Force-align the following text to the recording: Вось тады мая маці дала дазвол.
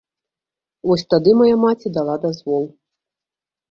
Вось 0.93 1.05
тады 1.15 1.37
мая 1.43 1.53
маці 1.67 1.95
дала 2.01 2.19
дазвол. 2.29 2.63